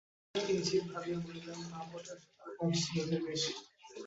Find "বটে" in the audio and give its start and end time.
1.89-2.13